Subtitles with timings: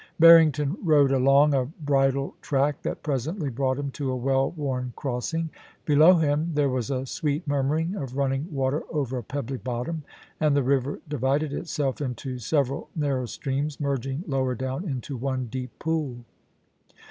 [0.19, 5.31] Barrington rode along a bridle track that presently brought him to a well worn cross
[5.31, 5.51] ing.
[5.85, 10.01] Below him there was a sweet murmuring of running water over a pebbly bottom,
[10.39, 15.69] and the river divided itself into several narrow streams, merging lower down into one deep
[15.77, 16.25] pool.